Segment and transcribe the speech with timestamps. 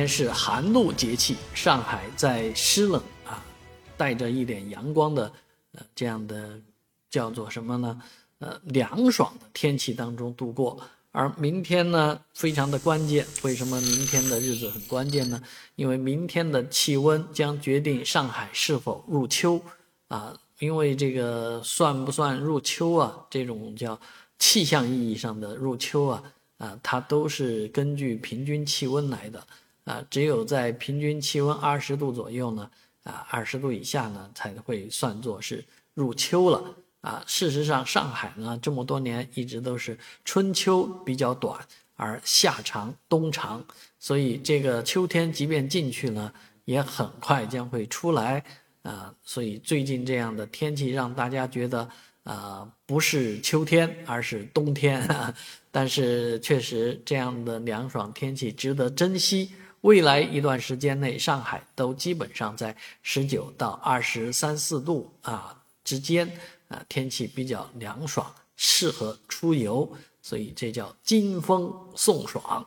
[0.00, 3.44] 天是寒露节气，上海在湿冷啊，
[3.98, 5.30] 带着一点阳光的
[5.72, 6.58] 呃这样的
[7.10, 8.00] 叫做什么呢？
[8.38, 10.80] 呃，凉爽的天气当中度过。
[11.12, 13.26] 而明天呢，非常的关键。
[13.42, 15.42] 为什么明天的日子很关键呢？
[15.76, 19.60] 因为明天的气温将决定上海是否入秋
[20.08, 20.34] 啊。
[20.60, 23.26] 因为这个算不算入秋啊？
[23.28, 24.00] 这种叫
[24.38, 26.22] 气象意义上的入秋啊
[26.56, 29.46] 啊，它都是根据平均气温来的。
[29.90, 32.70] 啊，只有在平均气温二十度左右呢，
[33.02, 36.62] 啊，二十度以下呢，才会算作是入秋了。
[37.00, 41.58] 啊，事实上，上海呢这么多年一直都是春秋比较短，
[41.96, 43.64] 而夏长冬长，
[43.98, 46.32] 所以这个秋天即便进去呢，
[46.66, 48.44] 也很快将会出来。
[48.82, 51.88] 啊，所以最近这样的天气让大家觉得，
[52.22, 55.02] 啊，不是秋天，而是冬天。
[55.72, 59.50] 但是确实这样的凉爽天气值得珍惜。
[59.82, 66.30] 未来一段时间内，上海都基本上在十九到二十三四度啊之间
[66.68, 72.66] 啊，天气比较凉爽，适合出游，所以这叫金风送爽。